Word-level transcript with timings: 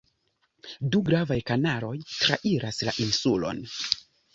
Du 0.95 1.01
gravaj 1.11 1.39
kanaloj 1.51 1.93
trairas 2.17 2.85
la 2.91 2.99
insulon. 3.09 3.67